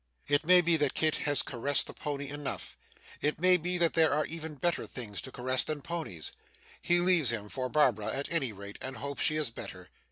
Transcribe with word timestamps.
It 0.27 0.43
may 0.47 0.61
be 0.61 0.77
that 0.77 0.95
Kit 0.95 1.17
has 1.27 1.43
caressed 1.43 1.85
the 1.85 1.93
pony 1.93 2.27
enough; 2.29 2.75
it 3.21 3.39
may 3.39 3.55
be 3.55 3.77
that 3.77 3.93
there 3.93 4.11
are 4.13 4.25
even 4.25 4.55
better 4.55 4.87
things 4.87 5.21
to 5.21 5.31
caress 5.31 5.63
than 5.63 5.83
ponies. 5.83 6.31
He 6.81 6.97
leaves 6.99 7.29
him 7.29 7.49
for 7.49 7.69
Barbara 7.69 8.07
at 8.07 8.27
any 8.31 8.51
rate, 8.51 8.79
and 8.81 8.97
hopes 8.97 9.21
she 9.21 9.35
is 9.35 9.51
better. 9.51 9.89